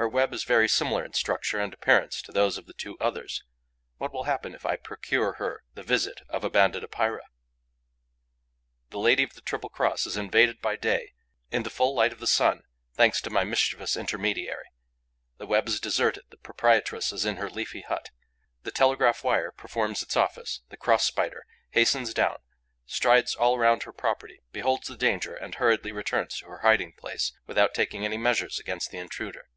Her 0.00 0.08
web 0.08 0.32
is 0.32 0.44
very 0.44 0.68
similar 0.68 1.04
in 1.04 1.12
structure 1.14 1.58
and 1.58 1.74
appearance 1.74 2.22
to 2.22 2.30
those 2.30 2.56
of 2.56 2.66
the 2.66 2.72
two 2.72 2.96
others. 3.00 3.42
What 3.96 4.12
will 4.12 4.22
happen 4.24 4.54
if 4.54 4.64
I 4.64 4.76
procure 4.76 5.32
her 5.34 5.64
the 5.74 5.82
visit 5.82 6.20
of 6.28 6.44
a 6.44 6.50
Banded 6.50 6.84
Epeira? 6.84 7.24
The 8.90 9.00
lady 9.00 9.24
of 9.24 9.34
the 9.34 9.40
triple 9.40 9.68
cross 9.68 10.06
is 10.06 10.16
invaded 10.16 10.60
by 10.60 10.76
day, 10.76 11.14
in 11.50 11.64
the 11.64 11.68
full 11.68 11.96
light 11.96 12.12
of 12.12 12.20
the 12.20 12.28
sun, 12.28 12.62
thanks 12.94 13.20
to 13.22 13.30
my 13.30 13.42
mischievous 13.42 13.96
intermediary. 13.96 14.66
The 15.38 15.48
web 15.48 15.66
is 15.66 15.80
deserted; 15.80 16.26
the 16.30 16.36
proprietress 16.36 17.12
is 17.12 17.24
in 17.24 17.34
her 17.38 17.50
leafy 17.50 17.80
hut. 17.80 18.10
The 18.62 18.70
telegraph 18.70 19.24
wire 19.24 19.50
performs 19.50 20.00
its 20.04 20.16
office; 20.16 20.60
the 20.68 20.76
Cross 20.76 21.06
Spider 21.06 21.44
hastens 21.70 22.14
down, 22.14 22.36
strides 22.86 23.34
all 23.34 23.58
round 23.58 23.82
her 23.82 23.92
property, 23.92 24.42
beholds 24.52 24.86
the 24.86 24.96
danger 24.96 25.34
and 25.34 25.56
hurriedly 25.56 25.90
returns 25.90 26.38
to 26.38 26.46
her 26.46 26.58
hiding 26.58 26.92
place, 26.92 27.32
without 27.48 27.74
taking 27.74 28.04
any 28.04 28.16
measures 28.16 28.60
against 28.60 28.92
the 28.92 28.98
intruder. 28.98 29.48